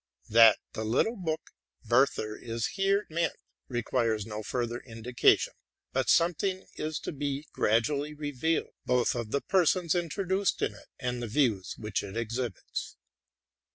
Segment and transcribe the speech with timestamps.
[0.31, 3.35] That the little book '* Werther'' is here mesut,
[3.67, 5.53] requires no further indica tion;
[5.93, 11.21] but something is to be gradually revealed, both of the persons introduced in it and
[11.21, 12.97] the views which it exhibits.